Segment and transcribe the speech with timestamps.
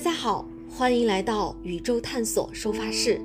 [0.00, 3.20] 大家好，欢迎来到宇宙探索收发室。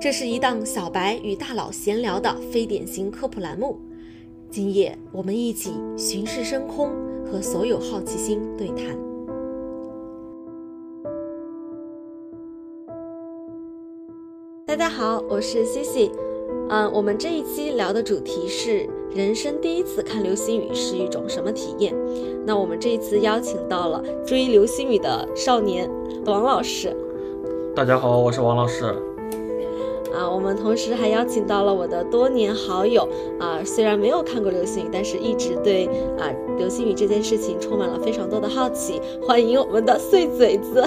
[0.00, 3.78] 这是一档小白与大佬闲聊的非典型科普栏目。
[4.48, 6.92] 今夜我们一起巡视深空，
[7.30, 8.98] 和所有好奇心对谈。
[14.64, 16.10] 大家好，我是西西。
[16.70, 21.94] 嗯，我们这一期聊的主题是人生第一次看流星雨是一种什么体验？
[22.46, 25.90] 那我们这一次邀请到了追流星雨的少年
[26.24, 26.96] 王老师。
[27.76, 28.86] 大家好，我是王老师。
[30.14, 33.06] 啊，我们同时还邀请到了我的多年好友
[33.38, 35.84] 啊，虽然没有看过流星雨，但是一直对
[36.18, 38.98] 啊流星雨这件事情充满了非常多的好奇。
[39.20, 40.82] 欢迎我们的碎嘴子。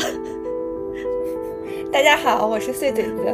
[1.96, 3.26] 大家好，我是碎嘴子。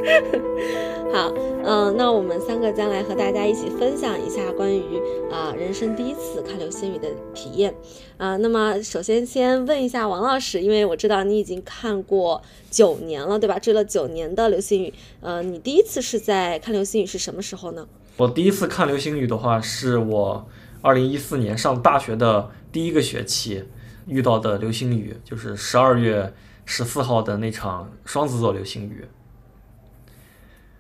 [1.11, 1.33] 好，
[1.65, 7.73] 嗯，那我们三个将来和大家一起分享一下关于啊人生第一次看流星雨的体验
[8.17, 8.37] 啊。
[8.37, 12.39] 那么首先先问一下王老师，因为我知道你已经看过
[12.69, 13.57] 九年了，对吧？
[13.57, 17.87] 追了九年的流星雨，呃，你第一次是在看流星雨是什么时候呢？
[18.17, 20.47] 我第一次看流星雨的话，是我
[20.83, 23.63] 二零一四年上大学的第一个学期
[24.05, 26.31] 遇到的流星雨，就是十二月。
[26.65, 29.07] 十四号的那场双子座流星雨，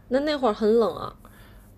[0.07, 1.13] 那那会儿很冷啊。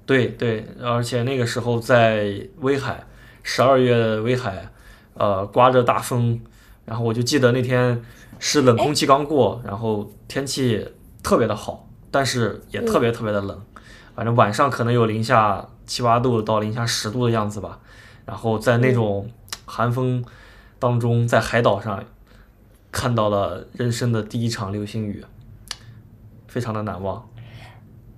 [0.05, 3.05] 对对，而且那个时候在威海，
[3.41, 4.69] 十二月威海，
[5.13, 6.41] 呃，刮着大风，
[6.85, 8.03] 然后我就记得那天
[8.39, 10.87] 是冷空气刚过，然后天气
[11.23, 13.61] 特别的好，但是也特别特别的冷，
[14.13, 17.79] 反正晚上可能有零下七八度到零下十度的样子吧。
[18.25, 19.31] 然后在那种
[19.65, 20.23] 寒风
[20.77, 22.03] 当中，在海岛上。
[22.93, 25.25] 看到了人生的第一场流星雨，
[26.47, 27.27] 非常的难忘。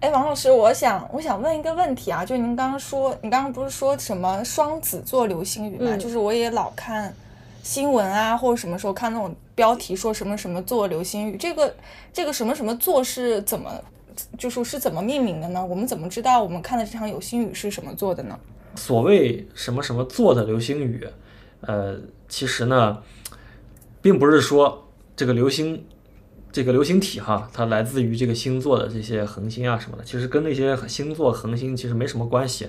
[0.01, 5.95] 哎，王老师，我想我想问一个问题啊，就您刚刚说，你刚刚不是说什么双子座流星雨吗？
[5.95, 7.15] 就是我也老看
[7.63, 11.73] 新闻啊，或者什么时候看那种标题说什么什么座流星雨，这个
[12.11, 13.71] 这个什么什么座是怎么，
[14.37, 15.65] 就说是怎么命名的呢？
[15.65, 18.37] 我们怎么知道我们看的这场流星雨是什么座的呢？
[18.75, 21.07] 所谓什么什么座的流星雨，
[21.61, 21.97] 呃，
[22.27, 23.01] 其实呢。
[24.05, 25.83] 并不是说这个流星，
[26.51, 32.67] 这个流星体哈，它来自于这个星座的这些恒星啊什么的，其实跟那些星座恒星其实没什么关系。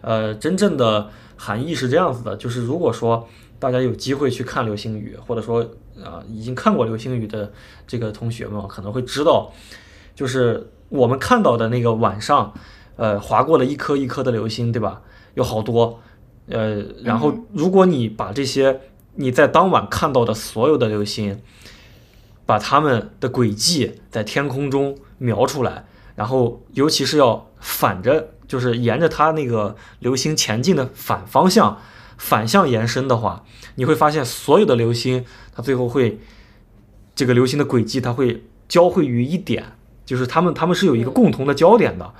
[0.00, 3.26] 呃，真正的含义是这样子的，就是如果说
[3.58, 5.68] 大家有机会去看流星雨，或者说
[6.04, 7.52] 啊已经看过流星雨的
[7.84, 9.52] 这个同学们可能会知道，
[10.14, 12.54] 就是我们看到的那个晚上，
[12.94, 15.02] 呃，划过了一颗一颗的流星，对吧？
[15.34, 15.98] 有好多，
[16.48, 18.80] 呃，然后如果你把这些。
[19.16, 21.42] 你在当晚看到的所有的流星，
[22.44, 25.84] 把它们的轨迹在天空中描出来，
[26.14, 31.80] 然后尤其是要反着，就是沿着它那个流星前进的反方向，
[32.16, 33.44] 反向延伸的话，
[33.74, 36.20] 你会发现所有的流星，它最后会，
[37.14, 39.72] 这个流星的轨迹它会交汇于一点，
[40.04, 42.14] 就是它们它们是有一个共同的焦点的，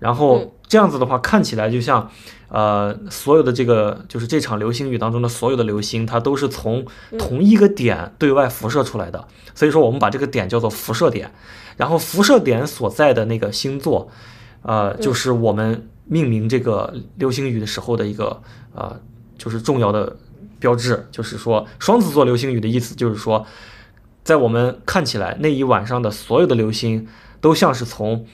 [0.00, 2.10] 然后这样子的话看起来就像。
[2.52, 6.84] 呃，所有的这个就是这场流星雨当中的所有的流星，它都是从
[7.16, 9.28] 同一个点对外辐射出来的。
[9.54, 11.30] 所以说，我们把这个点叫做辐射点，
[11.76, 14.10] 然后辐射点所在的那个星座，
[14.62, 18.42] 呃，就是我们命名这个流星雨的时候的一个
[18.74, 19.00] 呃，
[19.38, 20.16] 就是重要的
[20.58, 21.06] 标志。
[21.12, 23.46] 就是说，双子座流星雨的意思就是说，
[24.24, 27.06] 在我们看起来那一晚上的所有的流星，
[27.40, 28.26] 都像是从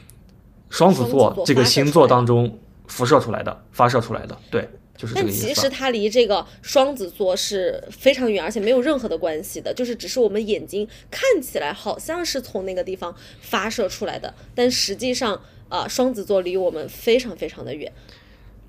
[0.76, 2.58] 双子座这个星座当中。
[2.88, 5.44] 辐射出来的，发射出来的，对，就是这个意思。
[5.44, 17.92] 但其实它离这个双子座是非常远，而且没有任何的关系的，就是只是我们眼睛看起来好像是从那个地方发射出来的，但实际上啊，双子座离我们非常非常的远。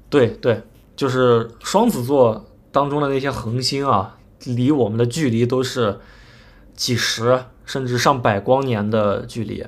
[0.10, 0.64] 对对，
[0.96, 6.00] 就是双子座当中的那些恒星啊，离我们的距离都是
[6.76, 9.64] 几十甚至上百光年的距离。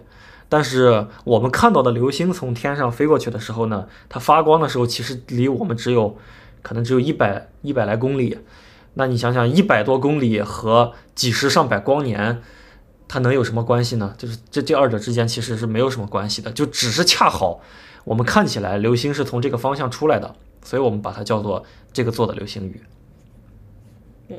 [0.49, 6.17] 但是我们看到的流星从天上飞过去的时候呢，它发光的时候其实离我们只有
[6.63, 8.39] 可能只有一百一百来公里。
[8.95, 12.41] 那你想想，一百多公里和几十上百光年，
[13.07, 14.15] 它能有什么关系呢？
[14.17, 17.61] 就是这这二者之间其实是没有什么关系的，就只是恰好
[18.03, 21.63] 我们看起来流星是从这个方向出来的，所以我们把它叫做
[21.93, 22.81] 这个座的流星雨。
[24.29, 24.35] 嗯。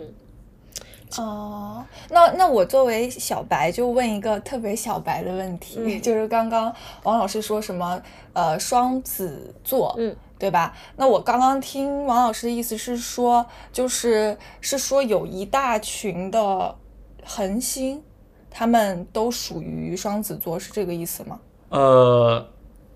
[1.16, 6.72] 哦，那那我作为小白就问一个特别小白的问题，就是刚刚
[7.02, 8.00] 王老师说什么
[8.32, 10.72] 呃双子座，嗯，对吧？
[10.96, 16.76] 那我刚刚听王老师的意思是说，就是是说有一大群的
[17.24, 18.00] 恒星，
[18.48, 21.40] 他们都属于双子座，是这个意思吗？
[21.70, 22.46] 呃，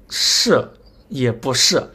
[0.09, 0.71] 是
[1.09, 1.91] 也不是，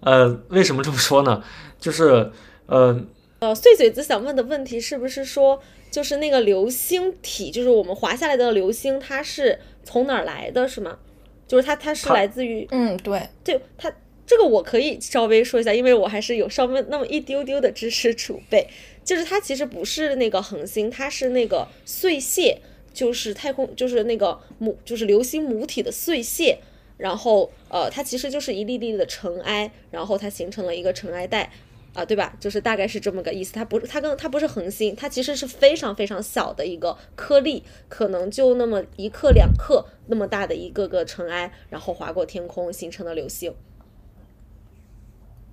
[0.00, 1.42] 呃，为什么这么说呢？
[1.80, 2.30] 就是
[2.66, 3.00] 呃。
[3.40, 5.60] 呃，碎嘴子想问的问题是不是说，
[5.90, 10.98] 就是那个流星体，就是我们滑下来的流星，它是从哪儿来的，是吗？
[11.46, 13.92] 就是它，它是来自于，嗯，对，对它
[14.26, 18.66] 这个我可以稍微说一下，因为我还是有稍微那么一丢丢的知识储备。
[19.04, 22.58] 就是它其实不是那个恒星，它是那个碎屑，
[22.94, 26.58] 就是太空，就是那个母，就是流星母体的碎屑。
[26.96, 31.52] 然后呃，它其实就是一粒粒的尘埃，然后它形成了一个尘埃带。
[31.94, 32.36] 啊，对吧？
[32.38, 33.54] 就是大概是这么个意思。
[33.54, 43.54] 它不是，它跟它不是恒星，它其实是非常非常小的一个颗粒，可能就那么一克两克那么大的一个个尘埃，然后划过天空形成的流星。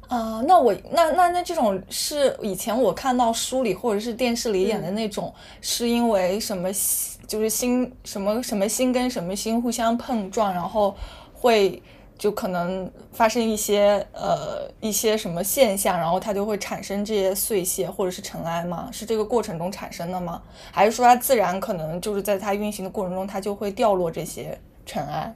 [0.08, 10.94] 啊、那我那那那这种是以前我看到书里或者是电视里演的那种，是因为什么星就是星什么什么星跟什么星互相碰撞，然后
[11.34, 11.82] 会
[12.22, 18.88] 就可能发生一些呃一些什么现象，然后它就会产生这些碎屑或者是尘埃吗？
[18.92, 20.40] 是这个过程中产生的吗？
[20.72, 25.36] 还是说它自然可能就是在它运行的过程中，它就会掉落这些尘埃？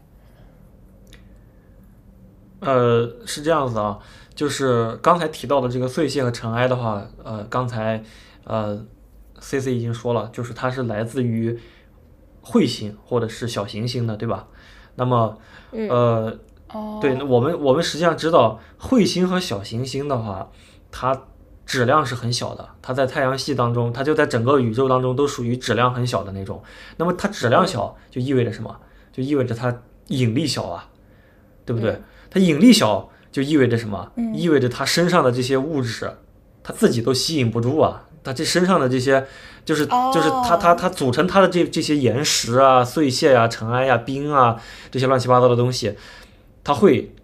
[2.60, 3.98] 呃，是这样子啊，
[4.36, 8.04] 就是刚才提到的这个碎屑和尘埃的话，呃，刚才
[8.44, 8.86] 呃
[9.40, 11.60] ，C C 已经说了，就是它是来自于
[12.44, 14.48] 彗星或者是小行星的，对吧？
[14.98, 15.38] 那么，
[15.72, 16.38] 呃，
[16.76, 20.50] 哦，对，那我们我们实际上知道，彗星和小行星的话，
[20.92, 21.24] 它
[21.66, 26.62] 质量是很小的，它在太阳系当中，它就在整个宇宙当中都属于质量很小的那种。
[26.98, 28.76] 那么它质量小，就意味着什么？
[29.12, 30.90] 就意味着它引力小啊，
[31.66, 32.02] 对不对？
[32.30, 34.12] 它引力小就意味着什么？
[34.34, 36.12] 意味着它身上的这些物质，
[36.62, 38.04] 它自己都吸引不住啊。
[38.24, 39.26] 它这身上的这些，
[39.64, 45.96] 就是就是它它它组成它的这这些岩石啊、碎屑呀、尘埃呀、冰啊这些乱七八糟的东西，
[46.66, 47.16] 它会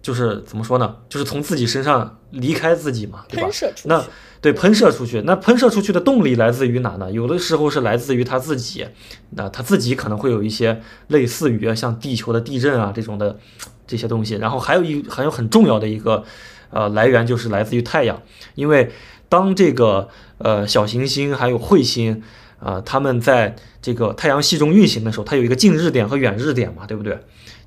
[0.00, 0.94] 就是怎么说呢？
[1.08, 3.52] 就是从自己身上离开自己嘛，对吧喷？
[3.52, 3.88] 射出去。
[3.88, 4.04] 那
[4.40, 7.12] 对喷射出去，那喷射出去的动力来自于哪呢？
[7.12, 8.86] 有的时候是来自于他自己，
[9.30, 13.38] 那他自己可能会有一些类似于像地球的地震啊这种的
[13.86, 16.24] 这些东西，然后还有一还有很重要的一个
[16.70, 18.22] 呃来源就是来自于太阳，
[18.54, 18.90] 因为
[19.28, 20.08] 当这个
[20.38, 22.22] 呃小行星还有彗星
[22.60, 27.18] 啊、呃，它们在这个太阳系中运行的时候，它有一个近日点和远日点嘛，对不对？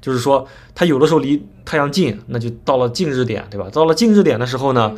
[0.03, 0.45] 就是说，
[0.75, 3.69] 它有的时候离太阳近，那就到了近日点，对吧？
[3.71, 4.93] 到了近日点的时候呢，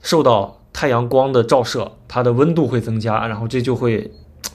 [0.00, 4.10] 受到太阳光的照射，它的温度会增加，然后这就会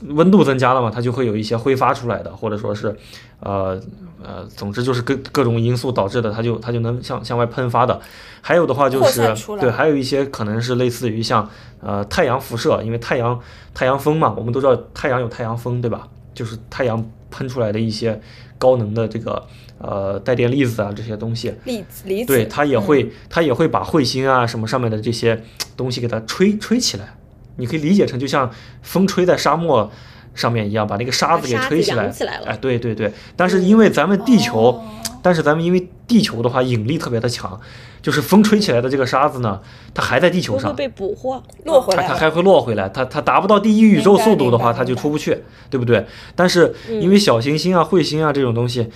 [0.07, 2.97] 温度增加了嘛，它就会有一些挥发出来的，或者说是，
[3.39, 3.79] 呃
[4.23, 8.01] 呃，总之就是各各种因素导致的，它就它就能向向外喷发的。
[8.41, 9.21] 还有的话就是
[9.59, 11.47] 对，还有一些可能是类似于像
[11.81, 13.39] 呃太阳辐射，因为太阳
[13.75, 16.07] 太阳风嘛，我们都知道太阳有太阳风，对吧？
[16.33, 18.19] 就是太阳喷出来的一些
[18.57, 19.43] 高能的这个
[19.79, 25.41] 呃带电粒子啊这些东西，粒子离子，对，它也嗯会，它也会把彗星啊什么上面的这些
[25.75, 27.15] 东西给它吹吹起来。
[27.57, 28.51] 你可以理解成就像
[28.83, 29.91] 风吹在沙漠
[30.35, 32.03] 上面一样，把那个沙子给吹起来。
[32.03, 33.11] 扬起来了哎，对对对。
[33.35, 34.83] 但是因为咱们地球，哦
[35.23, 37.59] 但是咱们因为地球的话引力特别的强，
[38.01, 39.59] 就是风吹起来的这个沙子呢，
[39.93, 42.09] 它还在地球上，会被捕获，它落回来了。
[42.09, 45.37] 它还会落回来，它它达不到第一宇宙速度的话，它就出不去，
[45.69, 46.05] 对不对？
[46.35, 48.87] 但是嗯因为小行星啊、彗星啊这种东西，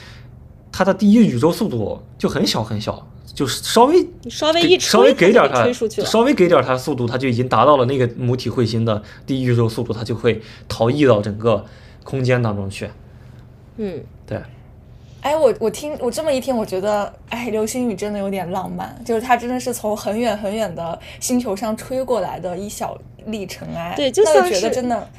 [0.72, 5.68] 它的第一宇宙速度就很小很小，就是稍微稍微一，稍微给点它。
[6.06, 11.66] 稍微给点它速度，它就已经达到了那个母体彗星的第一宇宙速度，它就会逃逸到整个
[12.04, 12.90] 空间当中去。
[13.78, 14.40] 嗯，对，
[15.22, 25.10] 哎，我我听我这么一听，我觉得，哎，流星雨真的有点浪漫，就是它真的是从很远很远的星球上吹过来的一小粒尘埃，对就那觉得像是真的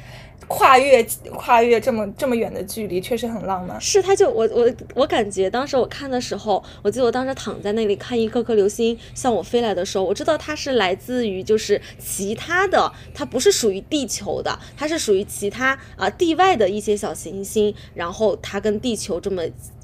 [0.47, 1.03] 跨越
[1.35, 3.79] 跨越这么这么远的距离，确实很浪漫。
[3.79, 19.43] 是，他就我我我感觉当时我看的时候，我记得我当时躺在那里看一颗颗流星向我飞来的时候，我知道它是来自于就是其他的，它不是属于地球的，它是属于其他啊、地外的一些小行星，然后它跟地球这么。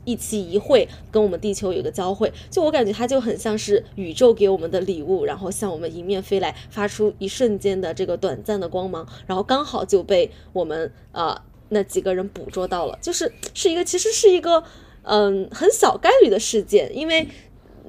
[0.10, 11.39] 一期一会，跟我们地球有个交汇，就我感觉它就很像是宇宙给我们的礼物，然后向我们迎面飞来，发出一瞬间的这个短暂的光芒，然后刚好就被我们呃
[11.70, 14.63] 那几个人捕捉到了，就是是一个其实是一个
[15.04, 17.28] 嗯很小概率的事件，因为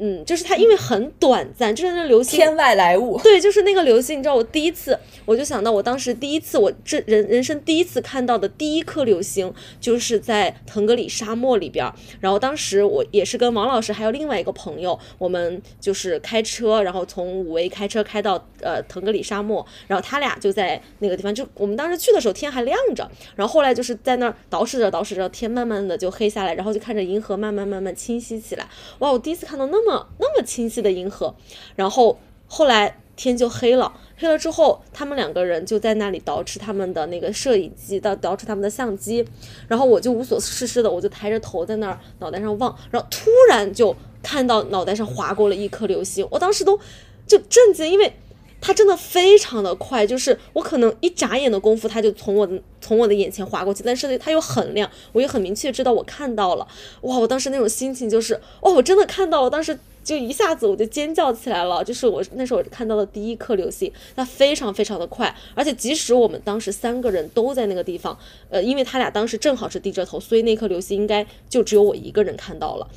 [0.00, 11.94] 嗯就是它因为很短暂，就是那流星天外来物，对，就是那个流星，你知道，我第一次我就想到，我当时第一次我这人人生第一次看到的第一颗流星，就是在腾格里沙漠里边儿。
[12.18, 28.66] 然后当时我也是跟王老师还有另外一个朋友，我们就是开车，然后从武威开车开到呃腾格里沙漠，然后他俩就在那个地方，就我们当时去的时候天还亮着，然后后来就是在那儿捯饬着捯饬着，天慢慢的就黑下来，然后就看着银河慢慢慢慢清晰起来。
[29.00, 31.34] 哇，我第一次看到那么那么清晰的银河，
[31.76, 33.92] 然后后来天就黑了。
[34.16, 39.26] 黑了之后，他们两个人就在那里捯饬他们的那个摄影机，到捯饬他们的相机。
[39.66, 46.78] 然后我就无所事事的，我就抬着头在那儿脑袋上望，然后突然就看到脑袋上划过了一颗流星，我当时都
[47.26, 48.12] 就震惊，因为
[48.60, 52.48] 它真的非常的快，就是我可能一眨眼的功夫，它就从我
[52.80, 56.66] 从我的眼前划过去，但是它又很亮，我也很明确知道我看到了。
[57.02, 59.78] 哇，我当时那种心情就是，哦，我真的看到了，当时。
[60.02, 72.88] 就一下子我就尖叫起来了，就是我那时候看到的第一颗流星，它非常非常的快，而且即使我们当时三个人都在那个地方，呃，因为他俩当时正好是低着头，所以那颗流星应该就只有我一个人看到了，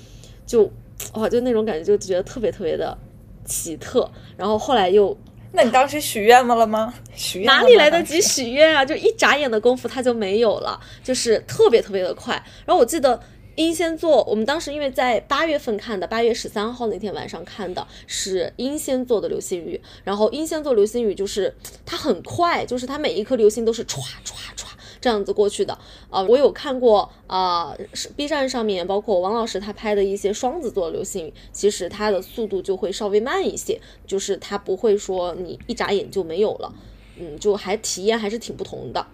[0.48, 0.72] 就
[1.14, 2.98] 哇，就那种感觉就觉得特别特别的
[3.46, 4.10] 奇特。
[4.38, 5.16] 然后后来又，
[5.54, 6.94] 那你当时许愿了吗？
[7.16, 8.84] 许愿哪里来得及许愿啊？
[8.84, 12.34] 就一眨眼的功夫它就没有了，就是特别特别的快。
[12.66, 13.20] 然后我记得。
[13.56, 19.80] 英仙座，我们当时因为在八月份看的，八月十三号那天晚上看的是英仙座的流星雨。
[20.04, 21.56] 然后英仙座流星雨就是
[21.86, 24.66] 它很快，就是它每一颗流星都是歘歘歘
[25.04, 25.78] 这样子过去的。
[26.10, 27.76] 啊，我有看过啊
[28.16, 36.74] ，B 站上面包括王老师他拍的一些双子座流星雨，其实它的速度就会稍微慢一些，就是它不会说你一眨眼就没有了，
[37.20, 39.06] 嗯，就还体验还是挺不同的。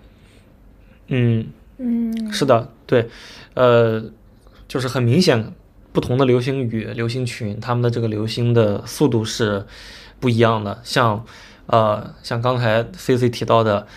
[1.07, 1.47] 嗯
[1.79, 3.09] 嗯，是的，对，
[3.55, 4.11] 呃。
[4.69, 5.51] 就是很明显，
[5.91, 9.65] 不同的流星雨、流星群，它们的这个流星的速度是
[10.19, 10.79] 不一样的。
[10.83, 11.25] 像，
[11.65, 13.87] 呃，像刚才 C C 提到的，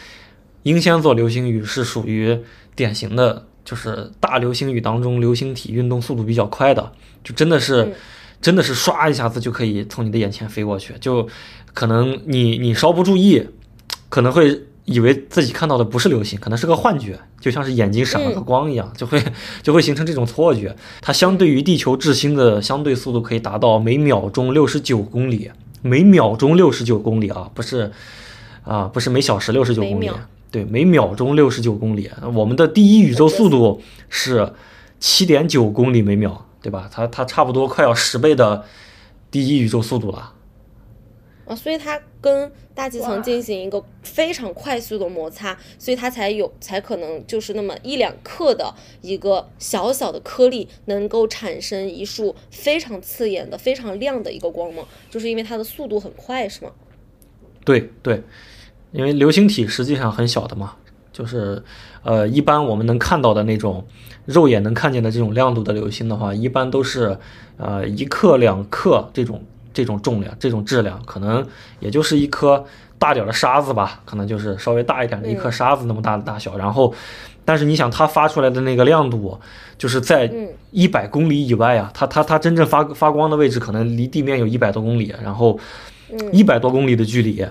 [0.62, 2.38] 英仙座流星雨是属于
[2.75, 6.92] 典型的，就是大流星雨当中流星体运动速度比较快的，
[7.23, 7.95] 就真的是，
[8.40, 11.28] 真的是唰一下子就可以从你的眼前飞过去，就
[11.73, 13.47] 可能你你稍不注意，
[14.09, 14.62] 可能会。
[14.85, 19.23] 以为自己看到的不是流星，可能是个幻觉，就像是眼睛闪了个光一样，就会
[19.62, 20.75] 就会形成这种错觉。
[21.00, 25.52] 它相对于地球质星的相对速度可以达到每秒钟六十九公里，
[25.83, 27.92] 每秒钟六十九公里啊，不是
[28.64, 30.11] 啊，不是每小时六十九公里，
[30.52, 32.09] 对，每秒钟六十九公里。
[32.35, 34.52] 我们的第一宇宙速度是
[35.00, 36.88] 七点九公里每秒，对吧？
[36.92, 38.64] 它它差不多快要十倍的
[39.30, 40.35] 第一宇宙速度了。
[41.47, 56.71] 啊，所以它跟大气层进行一个非常快速的摩擦，所以它才有才可能就是那么一两克的一个小小的颗粒，能够产生一束非常刺眼的、非常亮的一个光芒，就是因为它的速度很快，是吗？
[57.64, 58.23] 对对，
[58.92, 60.72] 因为流星体实际上很小的嘛，
[61.12, 61.62] 就是
[62.02, 63.84] 呃，一般我们能看到的那种
[64.25, 67.18] 肉眼能看见的这种亮度的流星的话，一般都是
[67.56, 69.42] 呃一克两克这种。
[69.75, 71.42] 这种重量，这种质量，可能
[71.80, 72.62] 也就是一颗
[72.99, 76.58] 大点的沙子吧，可能就是稍微大一点的一颗沙子那么大的大小。
[76.58, 76.92] 然后，
[77.42, 79.40] 但是你想，它发出来的那个亮度，
[79.78, 80.30] 就是在
[80.72, 85.58] 一百公里以外啊，它它它真正发发光的位置可能离地面有一百多公里，然后
[86.32, 87.42] 一百多公里的距离，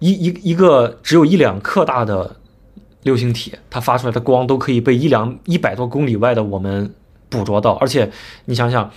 [0.00, 2.36] 一一一个只有一两克大的
[3.04, 6.92] 流星体，它发出来的光都可以被一两一百多公里外的我们
[7.28, 7.74] 捕捉到。
[7.74, 8.10] 而且
[8.46, 8.90] 你想想，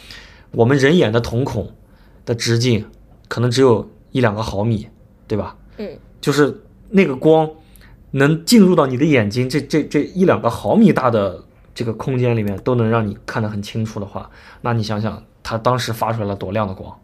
[0.51, 1.71] 我们人眼的瞳孔。
[2.25, 2.89] 的直径
[3.27, 4.87] 可能只有一两个毫米，
[5.27, 5.57] 对吧？
[5.75, 7.51] 嗯，就是那个光
[8.11, 11.43] 能进入到你的眼睛这这这一两个毫米大的
[11.75, 14.31] 这个空间里面，都能让你看得很清楚的话，
[14.61, 16.97] 那你想想，它当时发出来了多亮的光？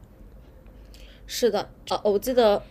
[1.28, 2.64] 是的，呃，我记得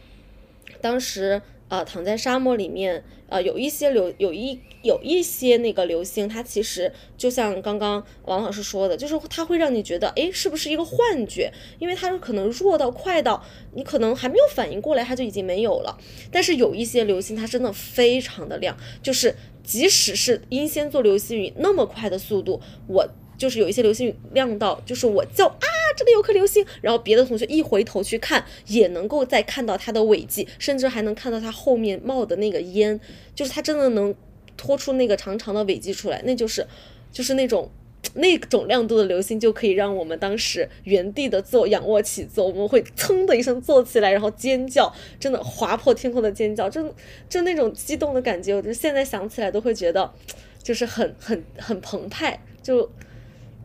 [0.80, 1.40] 当时。
[1.70, 11.52] 呃，躺在沙漠里面，呃，有一些流，有一有一些那个流星，它其实就像刚刚王老师说的，就是它会让你觉得，哎，是不是一个幻觉？
[11.78, 13.44] 因为它可能弱到快到
[13.74, 15.98] 你可能还没有反应过来，它就已经没有了。
[16.32, 23.06] 但是有一些流星，它真的非常的亮，就是即使是英仙座流星雨那么快的速度，我。
[23.38, 25.66] 就是有一些流星亮到，就是我叫啊，
[25.96, 32.98] 这里有颗流星，然后别的同学一回头去看，也能够再看到它的尾迹，甚至还能看到它后面冒的那个烟，
[33.36, 34.12] 就是它真的能
[34.56, 36.66] 拖出那个长长的尾迹出来，那就是，
[37.12, 37.70] 就是那种
[38.14, 46.92] 那种亮度的流星，就可以让我们当时原地的做仰卧起坐，我们会噌的一声坐起来，然后尖叫，真的划破天空的尖叫，就
[47.28, 50.12] 就那种激动的感觉，我就现在想起来都会觉得，
[50.60, 52.90] 就是很很很澎湃，就。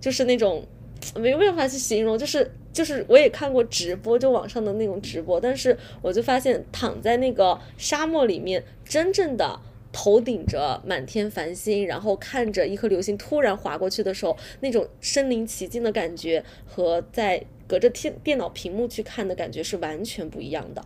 [0.04, 0.62] 就是那种
[1.16, 9.58] 没有办法去形容，就是就是我也看过直播，就网上的那种直播，但是我就发现躺在那个沙漠里面，真正的
[9.94, 20.84] 头顶着满天繁星，然后看着一颗流星突然划过去的时候，那种身临其境的感觉和在隔着天电脑屏幕去看的感觉是完全不一样的。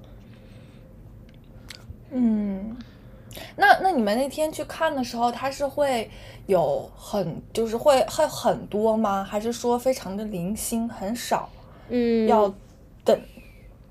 [2.11, 2.77] 嗯。
[3.55, 6.09] 那那你们那天去看的时候，它是会
[6.45, 9.23] 有很就是会会很多吗？
[9.23, 11.49] 还是说非常的零星很少？
[11.89, 12.53] 嗯，要
[13.03, 13.19] 等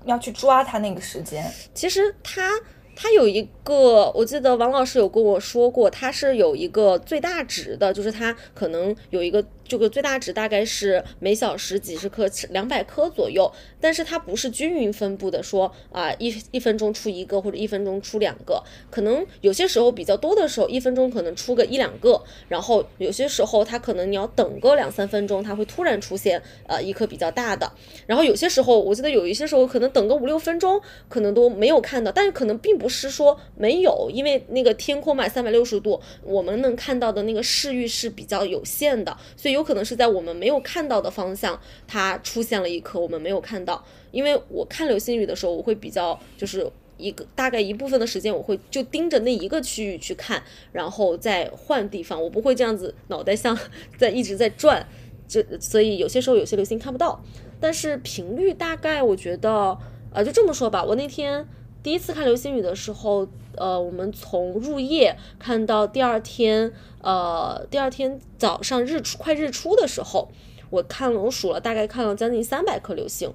[0.05, 1.45] 要去抓它那个时间？
[1.73, 2.51] 其实它。
[2.99, 9.45] 它有一个，我记得王老师有跟我说过，它是有一个最大值的，就是它可能有一个。
[9.67, 27.69] 这个最大值大概是每小时几十克，两百克左右，但是它不是均匀分布的，说啊一一分钟出一个或者一分钟出两个，可能有些时候比较多的时候，一分钟可能出个一两个，然后有些时候它可能你要等个两三分钟，它会突然出现呃一颗比较大的，
[28.05, 39.56] 然后有些时候我记得有一些时候可能等个五六分钟，可能都没有看到，但是可能并不是说没有，因为那个天空嘛三百六十度，我们能看到的那个视域是比较有限的，所以。
[39.57, 43.83] 有可能是在我们没有看到的方向，它出现了一颗我们没有看到。
[44.11, 46.65] 因为我看流星雨的时候，我会比较就是
[46.97, 53.57] 一个大概一部分的时间，我会就盯着那一个区域去看，然后再换地方，我不会这样子脑袋像
[53.97, 54.87] 在一直在转。
[55.27, 57.21] 就所以有些时候有些流星看不到，
[57.59, 59.77] 但是频率大概我觉得，
[60.13, 61.45] 呃，就这么说吧，我那天
[61.87, 63.25] 第一次看流星雨的时候。
[63.55, 70.29] 呃，我们从入夜看到第二天，呃，第二天早上日出快日出的时候，
[70.69, 73.33] 我看了，我数了，大概看了将近三百颗流星。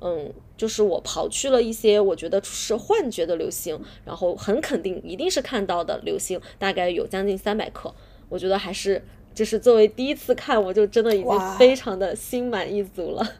[0.00, 7.92] 嗯，就是我刨去了一些我觉得是幻觉的流星，然后很肯定一定是看到的流星，大概有将近三百颗。
[8.30, 13.34] 我觉得还是就是作为第一次看，我就真的已经非常的心满意足了。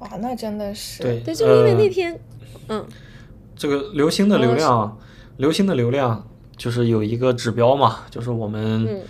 [0.00, 2.18] 哇，那真的是对，对，就是因为那天，
[2.68, 2.84] 嗯。
[3.56, 4.98] 这个流星的流量，
[5.36, 9.02] 流星的流量就是有一个指标嘛，就是我们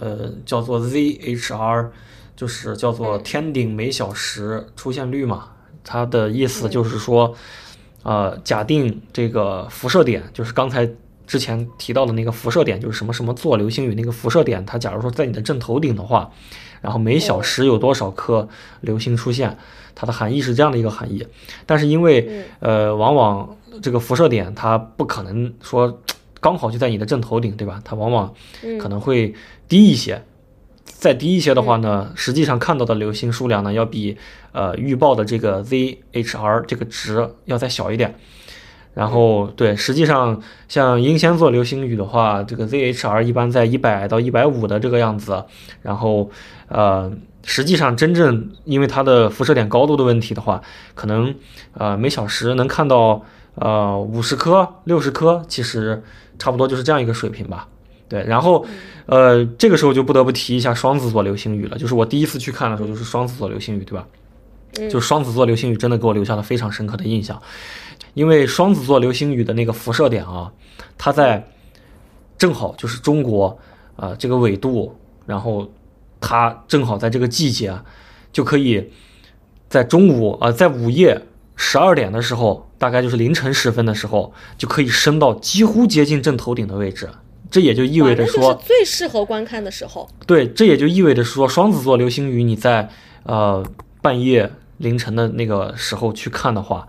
[0.00, 1.90] 呃叫做 ZHR，
[2.34, 5.50] 就是叫做天顶每小时出现率嘛。
[5.84, 7.36] 它的意思就是说，
[8.02, 10.90] 呃，假定这个辐射点，就是刚才
[11.24, 16.32] 之前提到的那个辐射点，就是什么什么座流星雨那个辐射点，它假如说在你的正头顶的话，
[16.84, 18.46] 然后每小时有多少颗
[18.82, 19.56] 流星出现，
[19.94, 21.26] 它的含义是这样的一个含义。
[21.64, 26.02] 但是因为呃，往往这个辐射点它不可能说
[26.40, 27.80] 刚好就在你的正头顶，对吧？
[27.82, 28.34] 它往往
[28.78, 29.34] 可能会
[29.66, 30.22] 低一些，
[30.84, 34.18] 再低一些的话呢，实际上看到的流星数量呢要比
[34.52, 38.14] 呃预报的这个 ZHR 这个值要再小一点。
[38.94, 45.44] 然后对，实际上像英仙座流星雨的话，这个 ZHR 一般在一百到一百五的这个样子。
[45.82, 46.30] 然后
[46.68, 47.12] 呃，
[47.44, 50.62] 实际上真正因为它的辐射点高度的问题的话，
[50.94, 51.34] 可能
[51.74, 53.24] 呃每小时能看到。
[53.56, 56.02] 呃，五十颗、六十颗，其实
[56.40, 57.68] 差不多就是这样一个水平吧。
[58.08, 58.66] 对，然后，
[59.06, 61.78] 呃，这个时候就不得不提一下双子座流星雨了。
[61.78, 64.04] 就是我第一次去看的时候，就是双子座流星雨，对吧？
[64.90, 67.40] 就双子座流星雨真的给我留下了非常深刻的印象，
[68.14, 70.50] 因为双子座流星雨的那个辐射点啊，
[70.96, 71.46] 它在
[72.38, 73.58] 正好就是中国
[73.96, 74.96] 啊这个纬度，
[75.26, 75.70] 然后
[76.20, 77.78] 它正好在这个季节，
[78.32, 78.90] 就可以
[79.68, 81.20] 在中午啊，在午夜。
[81.56, 87.08] 十二点的时候，大概就是凌晨时分的时候，就可以升到几乎接近正头顶的位置。
[87.48, 90.10] 这也就意味着说，最适合观看的时候。
[90.26, 92.90] 对，这也就意味着说，双子座流星雨你在
[93.22, 93.64] 呃
[94.02, 96.88] 半夜凌晨的那个时候去看的话，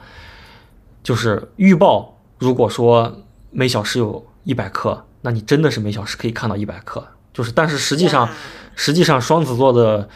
[1.06, 7.08] 就是预报，如果说每小时有一百克，那你真的是每小时可以看到一百克。
[7.34, 8.28] 就是，但是实际上，
[8.76, 10.10] 实际上双子座的。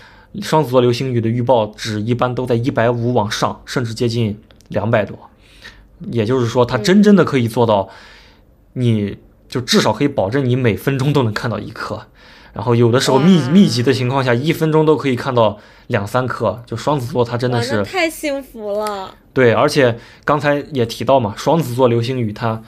[0.43, 5.17] 双子座流星雨的预报值一般都在一百五往上，甚至接近两百多。
[6.11, 7.89] 也就是说，它真真的可以做到，
[8.73, 11.99] 你就至少可以保证你每分钟都能看到一颗。
[12.53, 15.57] 然后有的时候密密集的情况下，一分钟都可以看到
[15.89, 16.59] 两三颗。
[16.65, 19.13] 就双子座，它真的是太幸福了。
[19.31, 22.59] 对，而且刚才也提到嘛，双子座流星雨它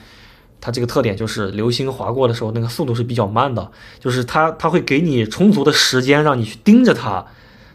[0.60, 7.26] 它这个特点就是流星划过的时候，那个速度是比较慢的，就是它它会给你充足的时间让你去盯着它。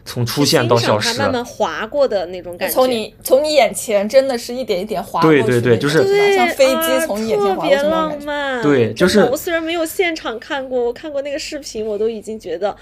[0.04, 2.74] 从出现到消失，慢慢划过的那种感觉。
[2.74, 5.42] 从你从你眼前，真的是一点一点划过去。
[5.42, 8.62] 对对对，就是像飞机从你眼前划过去特别浪漫。
[8.62, 12.74] 对，就是我虽然没有现场看过，我看过那个视频，我都已经觉得，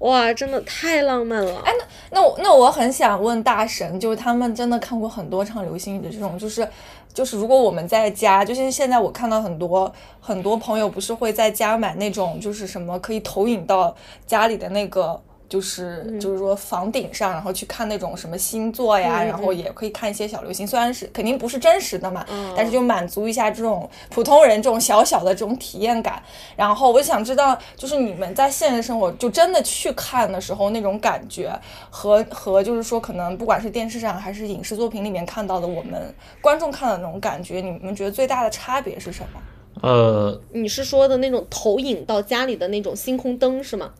[0.00, 1.60] 哇，真的太浪漫了。
[1.64, 6.68] 哎，那那我那我很想问大神，就是他们真的看过很多场流星雨的这种，就是
[7.14, 13.94] 就是如果我们在家，就是现在我看到很多很多朋友不是会在家买那种，就是什么可以投影到
[14.26, 15.20] 家里的那个。
[15.50, 22.24] 就是就是说房顶上，然后去看那种什么星座呀，然后也可以看一些小流星，虽然是肯定不是真实的嘛，
[22.56, 26.22] 但是就满足一下这种普通人这种小小的这种体验感。
[26.54, 31.52] 然后我想知道，就是你们在现实生活就真的去看的时候那种感觉，
[31.90, 39.40] 和和就是说可能不管是电视上还是影视作品里面看到的我们观众看的那种感觉，你们觉得最大的差别是什么？
[39.82, 43.90] 呃，你是说的那种投影到家里的那种星空灯是吗？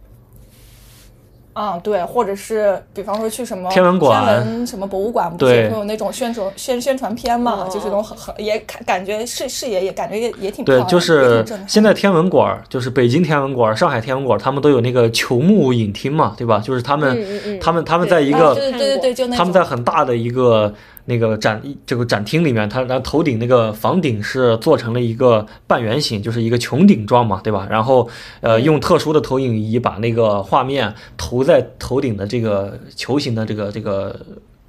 [1.52, 7.66] 啊，对，或者是比方说去什么天文馆天文什么博物馆，不对是会有那种宣传宣宣传片嘛？
[7.66, 16.60] 哦就是那种很很也感感觉视视野也感觉也也挺对就是现在天文馆儿，就是北京天文馆、上海天文馆，他们都有那个球幕影厅嘛，对吧？
[16.60, 20.72] 就是他们，嗯嗯嗯他们他们在一个，啊对对对对，就那他们在很大的一个
[21.06, 27.66] 那个展这个展厅里面，它然后头顶那个房顶是做成了一个半圆形，就是一个穹顶状嘛，对吧？
[27.70, 28.08] 然后
[28.40, 34.20] 呃，嗯用特殊的投影仪把那个画面投在头顶的这个球形的这个这个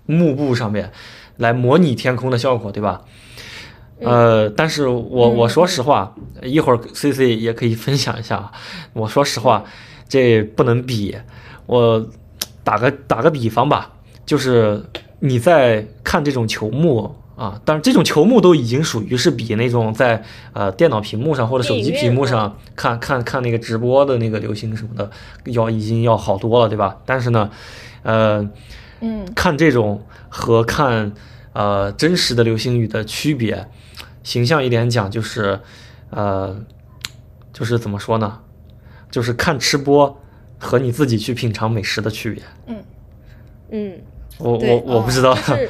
[0.05, 0.91] 幕布上面，
[1.37, 3.01] 来模拟天空的效果，对吧？
[3.99, 8.51] 呃，但是我我说实话，一会儿 C C 也可以分享一下啊。
[8.93, 9.63] 我说实话，
[10.09, 11.15] 这不能比。
[11.67, 12.03] 我
[12.63, 13.91] 打个打个比方吧，
[14.25, 14.83] 就是
[15.21, 25.09] 你在看这种球幕啊，但是这种球幕都已经属于是比那种在呃电脑屏幕上或者手机屏幕上看看看那个直播的那个流星什么的，
[25.45, 26.97] 要已经要好多了，对吧？
[27.05, 27.49] 但是呢，
[28.03, 28.47] 呃，
[28.99, 31.13] 嗯看这种和看
[31.53, 33.67] 呃真实的流星雨的区别，
[34.23, 35.59] 形象一点讲就是，
[36.09, 36.63] 呃，
[37.53, 38.39] 就是怎么说呢？
[39.09, 40.21] 就是看吃播
[40.57, 42.43] 和你自己去品尝美食的区别。
[42.67, 42.83] 嗯
[43.71, 43.99] 嗯，
[44.41, 45.69] 我我我不知道，就是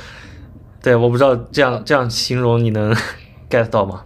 [0.81, 2.95] 对，我不知道这样这样形容你能
[3.49, 4.03] get 到吗？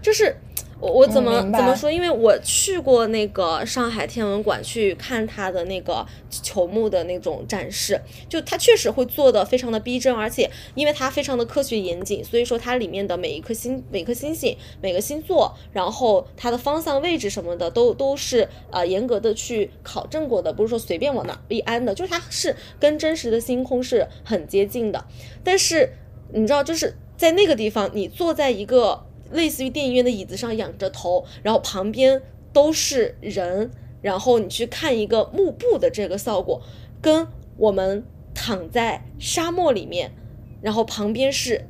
[0.00, 0.36] 就是
[0.78, 1.90] 我我怎么、嗯怎么说？
[1.90, 25.02] 因为我去过那个上海天文馆去看它的那个球幕的那种展示，就它确实会做的非常的逼真，而且因为它非常的科学严谨，所以说它里面的每一颗星、每颗星星、每个星座，然后它的方向位置什么的都都是呃严格的去考证过的，不是说随便往哪儿一安的，就是它是跟真实的星空是很接近的。
[25.42, 25.88] 但是
[26.34, 33.70] 你知道，就是在那个地方，你坐在一个类似于电影院的椅子上，仰着头，然后旁边都是人，
[34.02, 36.62] 然后你去看一个幕布的这个效果，
[37.00, 40.12] 跟我们躺在沙漠里面，
[40.62, 41.66] 然后旁边是。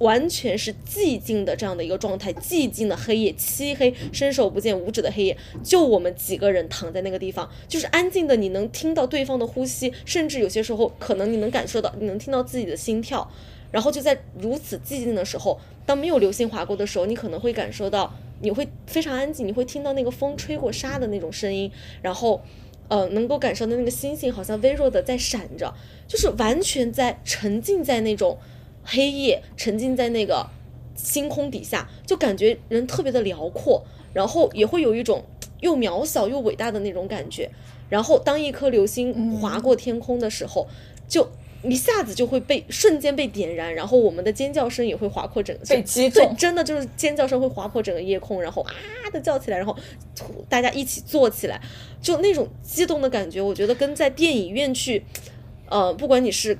[0.00, 13.30] 完全是寂静的这样的一个状态，寂静的黑夜，漆黑，伸手不见五指的黑夜，就我们几个人躺在那个地方，就是安静的，你能听到对方的呼吸，甚至有些时候可能你能感受到，你能听到自己的心跳，
[13.74, 21.68] 然后就在如此寂静的时候，当没有流星划过的时候，你可能会感受到，你会非常安静，你会听到那个风吹过沙的那种声音，
[22.00, 22.40] 然后，
[22.86, 25.74] 呃，能够感受到那个星星好像微弱的在闪着，
[26.06, 28.38] 就是完全在沉浸在那种
[28.84, 30.48] 黑夜，沉浸在那个
[30.94, 33.82] 星空底下，就感觉人特别的辽阔，
[34.12, 35.24] 然后也会有一种
[35.58, 37.50] 又渺小又伟大的那种感觉。
[37.90, 40.68] 然后当一颗流星划过天空的时候，
[41.08, 41.28] 就
[41.64, 48.72] 一下子就会被瞬间被点燃，然后我们的尖叫声也会划破整个被击对，真的就是尖叫声会划破整个夜空，然后啊
[49.12, 49.76] 的叫起来，然后
[50.48, 51.60] 大家一起坐起来，
[52.02, 55.04] 就那种激动的感觉，我觉得跟在电影院去，
[55.68, 56.58] 呃，不管你是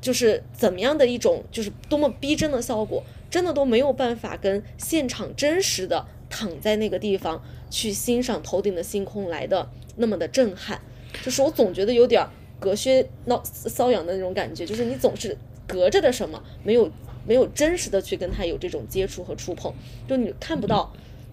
[0.00, 10.80] 就是怎么样的一种，就是多么逼真的效果，真的都没有办法跟现场真实的躺在那个地方去欣赏头顶的星空来的那么的震撼。
[11.22, 12.28] 就是我总觉得有点儿
[12.64, 16.90] 隔靴搔搔痒的那种感觉，就是你总是隔着的什么，没有
[17.26, 19.70] 没有真实的去跟他有这种接触和触碰，
[20.08, 20.90] 就你看不到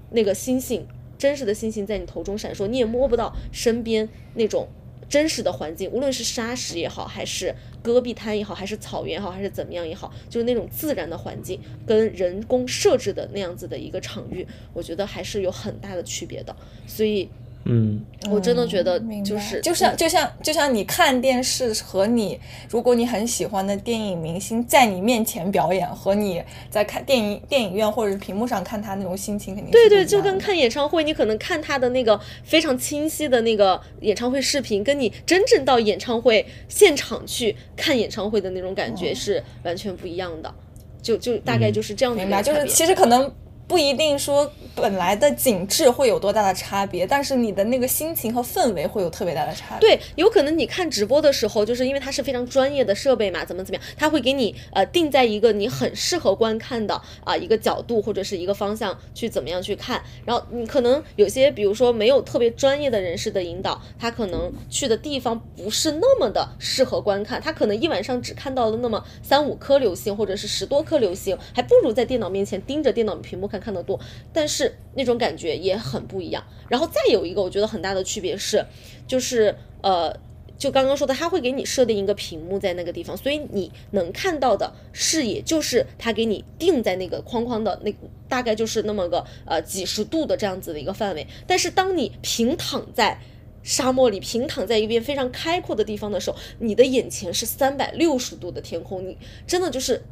[0.09, 0.85] 那个星星
[1.17, 4.67] 真实的星星在你头中闪烁，你也摸不到身边那种
[5.07, 16.53] 真实的环境，无论是沙石也好，还是戈壁滩也好，还是草原也好，还是怎么样也好，就是那种自然的环境跟人工设置的那样子的一个场域，我觉得还是有很大的区别的。
[16.85, 17.29] 所以
[17.65, 40.53] 嗯，我真的觉得就是就像就像就像你看电视和你，如果你很喜欢的电影明星在你面前表演，和你在看电影电影院或者是屏幕上看他那种心情肯定是对对，就跟看演唱会，你可能看他的那个非常清晰的那个演唱会视频，跟你真正到演唱会现场去看演唱会的那种感哦觉是完全不一样的。
[41.01, 43.31] 就就大概就是这样的一明白，就是其实可能
[43.71, 49.87] 不一定说本来的景致会有多大的差别，但是你的那个心情和氛围会有特别大的差别。
[49.87, 60.03] 对，有可能你看直播的时候，就是因为它是非常专业的设备嘛，怎么怎么样，它会给你呃定在一个你很适合观看的啊、一个角度或者是一个方向去怎么样去看。
[60.25, 73.97] 然后你可能有些比如说没有特别专业的人士的引导，他可能去的地方不是那么的适合观看，他可能一晚上只看到了那么三五颗流星或者是十多颗流星，还不如在电脑面前盯着电脑屏幕看看得多。
[74.33, 76.43] 但是那种感觉也很不一样。
[76.67, 78.65] 然后再有一个我觉得很大的区别是，
[79.07, 80.13] 就是呃。
[80.57, 87.91] 就刚刚说的，他会给你设定一个屏幕在那个地方，所以你能看到的视野就是他给你定在那个框框的那
[88.29, 91.25] 大概就是那么个呃几十度的这样子的一个范围。
[91.47, 93.19] 但是当你平躺在
[93.63, 100.03] 沙漠里平躺在一边非常开阔的地方的时候，你的眼前是三百六十度的天空，你真的就是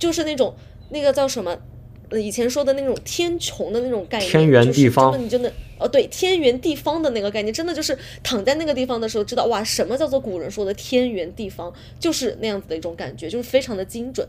[0.00, 0.56] 就是那种
[0.90, 1.56] 那个叫什么？
[2.12, 14.28] 呃，以前说的那种天穹的那种概念，天圆地方你真的哦，对，天圆地方的那个概念，真的就是躺在那个地方的时候，知道哇，什么叫做古人说的天圆地方，就是那样子的一种感觉，就是非常的精准。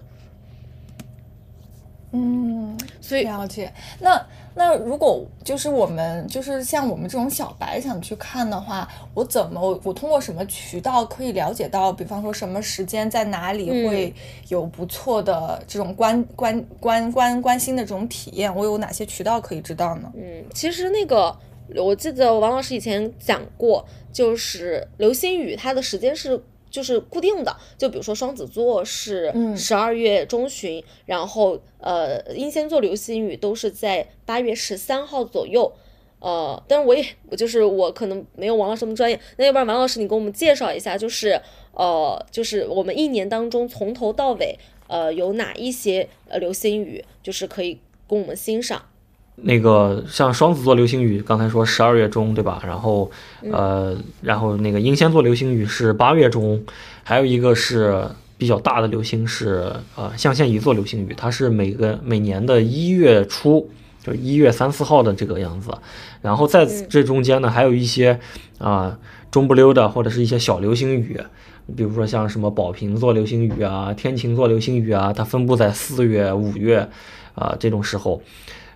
[2.16, 3.74] 嗯，所以了解。
[4.00, 4.24] 那
[4.54, 11.92] 那如果就是我们就是像我们这种小白想去看的话，我怎么我通过什么渠道可以了解到？
[11.92, 14.14] 比方说什么时间在哪里会
[14.50, 18.56] 有不错的这种关关关关关心的这种体验？
[18.56, 20.12] 我有哪些渠道可以知道呢？
[20.16, 21.36] 嗯，其实那个
[21.76, 26.40] 我记得王老师以前讲过，就是流星雨它的时间是。
[26.74, 35.72] 就是固定的，就比如说双子座是十二月中旬，然后呃英仙座流星雨都是在八月十三号左右，
[36.18, 41.40] 呃，但是我也我就是我可能没有王老师那么专业，那要不然王老师你给我们介绍一下，就是
[41.74, 44.58] 呃就是我们一年当中从头到尾
[44.88, 48.84] 呃有哪一些呃流星雨，就是可以供我们欣赏。
[49.36, 52.62] 那个像双子座流星雨，刚才说十二月中，对吧？
[52.66, 53.10] 然后，
[53.52, 56.64] 呃，然后那个英仙座流星雨是八月中，
[57.04, 63.70] 还有一个是比较大的流星是呃象限仪座流星雨，它是每个每年的一月初，
[64.04, 65.72] 就一月三四号的这个样子。
[66.22, 68.20] 然后在这中间呢，还有一些
[68.60, 68.98] 啊
[69.32, 71.20] 中不溜的或者是一些小流星雨，
[71.76, 76.88] 比如说像什么宝瓶座流星雨啊、天琴座流星雨啊，它分布在四月、五月
[77.34, 78.22] 啊这种时候。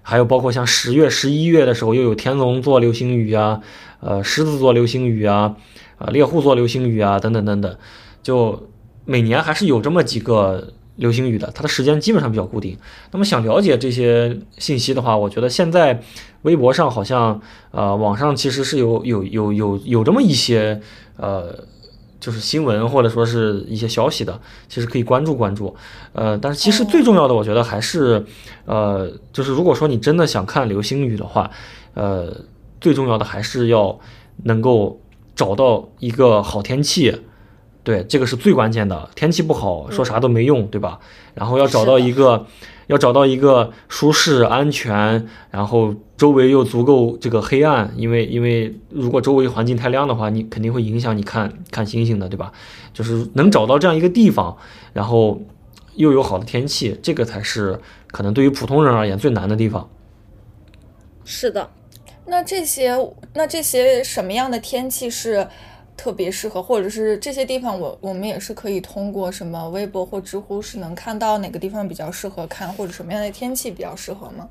[0.09, 3.59] 还有包括像十月、十一月的时候，又有天龙座流星雨啊，
[3.99, 5.57] 呃，狮子座流星雨啊，
[5.97, 7.77] 啊，猎户座流星雨啊，等等等等，
[8.23, 8.69] 就
[9.03, 12.77] 每年还是有这么几个流星雨的，它的时间基本上比较固定。
[13.11, 16.01] 那么想了解这些信息的话，我觉得现在
[16.43, 17.41] 微博上好像，
[17.71, 20.79] 呃，网上其实是有有有有有这么一些，
[21.17, 21.67] 呃。
[22.19, 25.75] 就是新闻或者说是一些消息的，其实可以关注关注，
[26.13, 28.25] 呃，但是其实最重要的，我觉得还是，
[28.65, 31.49] 呃，就是如果说你真的想看流星雨的话，
[31.93, 32.35] 呃，
[32.81, 33.99] 最重要的还是要
[34.43, 34.99] 能够
[35.35, 37.15] 找到一个好天气，
[37.83, 39.09] 对，这个是最关键的。
[39.15, 40.99] 天气不好，说啥都没用，对吧？
[41.35, 42.45] 然后要找到一个。
[42.87, 52.51] 要找到一个舒适、安全，然后周围又足够这个黑暗，因为因为如果周围环境太亮的话，你肯定会影响你看看星星的，对吧？
[52.93, 54.57] 就是能找到这样一个地方，
[54.93, 55.41] 然后
[55.95, 59.89] 又有好的天气，这个才是可能对于普通人而言最难的地方。
[61.23, 61.69] 是的，
[62.25, 62.97] 那这些
[63.33, 65.47] 那这些什么样的天气是？
[65.97, 74.47] 特别适合，或者是这些地方，我我们也是可以通过什么微博或知乎是能看到哪个地方比较适合看，或者什么样的天气比较适合吗？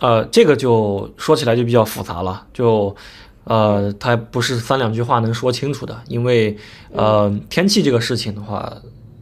[0.00, 2.96] 呃，这个就说起来就比较复杂了，就
[3.44, 6.56] 呃，它不是三两句话能说清楚的，因为
[6.92, 8.74] 呃，天气这个事情的话，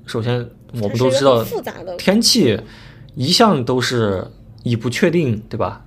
[0.07, 0.49] 首先
[0.81, 1.45] 我们都知道，
[1.99, 2.59] 天气
[3.17, 4.27] 一向都是
[4.63, 5.85] 以不确定，对吧？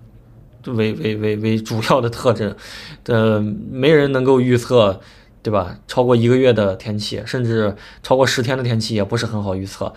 [0.65, 2.53] 为为为为主要的特征，
[3.05, 3.39] 呃，
[3.71, 4.99] 没人能够预测。
[5.47, 5.77] 对吧？
[5.87, 9.93] 超过一个月的天气，甚至超过十天的天气，也不是很好预测。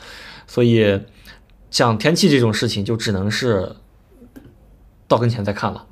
[0.46, 1.00] 所以，
[1.72, 3.74] 像天气这种事情，就只能是
[5.08, 5.84] 到跟前再看了。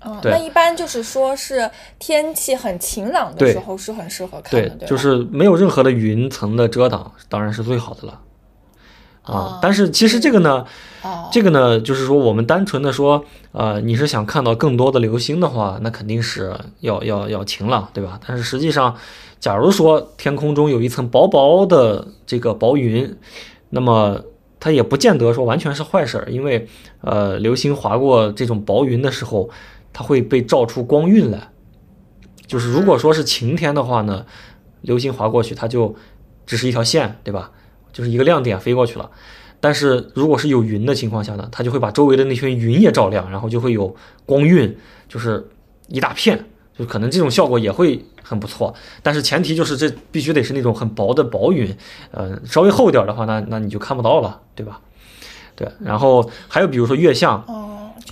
[0.00, 8.20] 嗯，那一般就是说是天气很晴朗的时候是很适合看的，对，就是没有任何的云层的遮挡，当然是最好的了。
[9.22, 10.64] 啊，但是其实这个呢，
[11.30, 18.18] 这个呢，就是说我们单纯的说，呃，你是想看到更多的流星的话，那肯定是要要要晴朗，对吧？
[18.26, 18.96] 但是实际上，
[19.38, 23.16] 假如说天空中有一层薄薄的这个薄云，
[23.70, 24.20] 那么
[24.58, 26.66] 它也不见得说完全是坏事儿，因为
[27.02, 29.48] 呃，流星划过这种薄云的时候，
[29.92, 31.48] 它会被照出光晕来。
[32.46, 34.26] 就是如果说是晴天的话呢，
[34.80, 35.94] 流星划过去，它就
[36.44, 37.52] 只是一条线，对吧？
[37.92, 39.10] 就是一个亮点飞过去了，
[39.60, 44.76] 但是如果是有云的情况下呢，它就会把周围的那群云也照亮，然后就会有光晕，
[45.08, 45.46] 就是
[45.88, 46.42] 一大片，
[46.76, 48.74] 就可能这种效果也会很不错。
[49.02, 51.76] 但是前提就是这必须得是那种很薄的薄云，
[52.10, 54.80] 呃，稍微厚点的话，那那你就看不到了，对吧？
[55.54, 57.44] 对，然后还有比如说月相，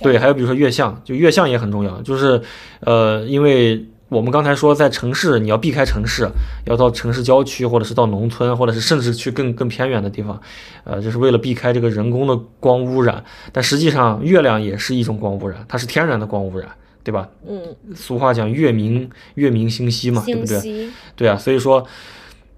[0.01, 2.41] 对，还有比如说月相，就月相也很重要，就是
[2.81, 3.85] 呃，因为。
[4.11, 6.29] 我们刚才说，在城市你要避开城市，
[6.65, 10.37] 要到城市郊区，或者是到农村，或者是甚至去更更偏远的地方，
[10.83, 13.23] 呃，就是为了避开这个人工的光污染。
[13.53, 16.67] 但实际上，月亮也是一种光污染，它是天然的光污染，
[17.05, 17.29] 对吧？
[17.47, 17.61] 嗯。
[17.95, 20.89] 俗话讲“月明月明星稀”嘛，对不对？
[21.15, 21.87] 对啊，所以说，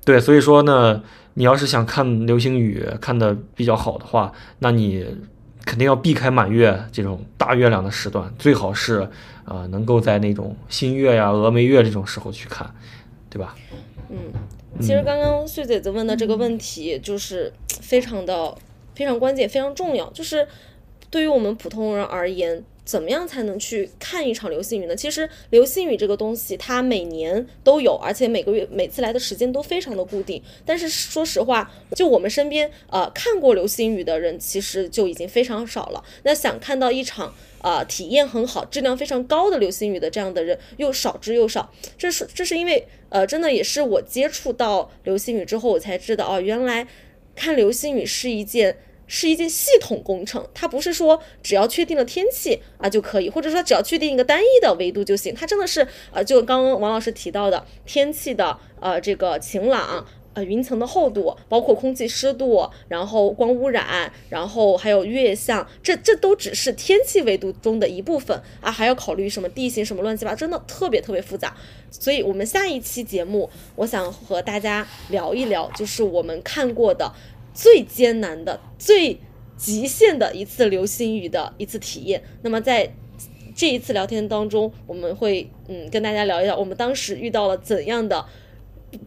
[0.04, 1.04] 对，所以说呢，
[1.36, 5.06] 你要是想看流星雨看的比较好的话，那你
[5.64, 9.08] 肯定要避开满月这种大月亮的时段，最好是
[9.46, 12.74] 啊能够在那种新月呀、峨眉月这种时候去看，
[13.30, 13.56] 对吧？
[14.10, 14.18] 嗯，
[14.80, 17.52] 其实刚刚穗嘴子问的这个问题就是
[17.82, 18.56] 非常的
[18.94, 20.48] 非常关键、非常重要，就是
[21.14, 22.66] 对于我们普通人而言。
[22.86, 24.94] 怎么样才能去看一场流星雨呢？
[24.94, 30.44] 其实流星雨这个东西，它每年都有，而且每个月每次来的时间都非常的固定。
[30.66, 36.04] 但是说实话，就我们身边呃看过流星雨的人，其实就已经非常少了。
[36.24, 41.72] 那想看到一场呃体验很好、质量非常高的流星雨的这样的人，又少之又少。
[41.98, 46.86] 这是这是因为呃，真的也是我接触到流星雨之后，我才知道哦，原来
[47.34, 48.76] 看流星雨是一件。
[49.08, 55.34] 是一件系统工程，它不是说只要确定了天气啊就可以，或者说只要确定一个单一的维度就行。
[55.34, 71.56] 它真的是呃，就刚刚王老师提到的天气的呃这个晴朗，呃云层的厚度，包括空气湿度，然后光污染，然后还有月相，这这都只是天气维度中的一部分啊，还要考虑什么地形什么乱七八糟，真的特别特别复杂。
[71.92, 77.14] 所以我们下一期节目，我想和大家聊一聊，就是我们看过的。
[77.54, 79.20] 最艰难的、最
[79.56, 82.24] 极限的一次流星雨的一次体验。
[82.42, 82.92] 那么在
[83.56, 88.26] 这一次聊天当中，我们会嗯跟大家聊一聊我们当时遇到了怎样的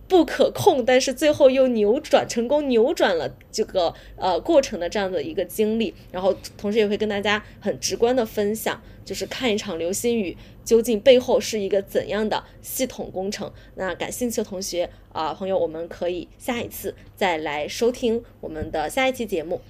[0.08, 5.94] 不可控，但是最后又扭转成功扭转了这个呃过程的这样的一个经历。
[6.12, 10.36] 然后同时也会跟大家很直观的分享，就是看一场流星雨。
[10.64, 13.52] 究竟背后是一个怎样的系统工程？
[13.76, 19.60] 那感兴趣的同学啊，朋友，我们可以下一次再来收听我们的下一期节目。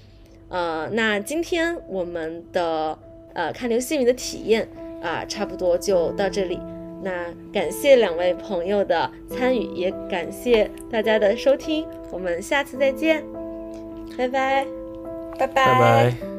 [0.48, 2.98] 呃，那今天我们的
[3.34, 4.66] 呃看流星雨的体验
[5.02, 6.58] 啊，差不多就到这里。
[7.02, 11.86] 那感谢两位朋友的参与，也感谢大家的收听。
[12.10, 13.22] 我们下次再见，
[14.16, 14.66] 拜拜，
[15.38, 16.35] 拜拜拜。